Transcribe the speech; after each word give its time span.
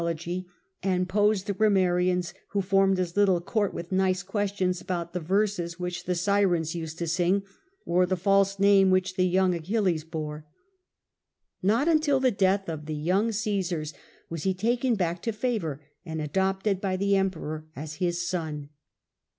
a) 0.01 0.03
logy, 0.03 0.47
and 0.81 1.07
pose 1.07 1.43
the 1.43 1.53
grammarians 1.53 2.33
who 2.47 2.59
formed 2.59 2.97
his 2.97 3.15
little 3.15 3.39
court 3.39 3.71
with 3.71 3.91
nice 3.91 4.23
questions 4.23 4.81
about 4.81 5.13
the 5.13 5.19
verses 5.19 5.79
which 5.79 6.05
the 6.05 6.15
Seirens 6.15 6.73
used 6.73 6.97
to 6.97 7.05
sing, 7.05 7.43
or 7.85 8.07
the 8.07 8.17
false 8.17 8.57
name 8.57 8.89
which 8.89 9.15
the 9.15 9.27
young 9.27 9.53
adoption 9.53 9.75
Achilles 9.75 10.03
bore. 10.03 10.47
Not 11.61 11.87
until 11.87 12.19
the 12.19 12.31
death 12.31 12.67
of 12.67 12.87
the 12.87 12.95
young 12.95 13.25
by 13.25 13.25
Augustus. 13.27 13.43
Caesars 13.43 13.93
was 14.27 14.41
he 14.41 14.55
taken 14.55 14.95
back 14.95 15.21
to 15.21 15.31
favour 15.31 15.83
and 16.03 16.19
adopted 16.19 16.81
by 16.81 16.97
the 16.97 17.15
Emperor 17.15 17.67
as 17.75 17.97
his 18.01 18.27
son. 18.27 18.69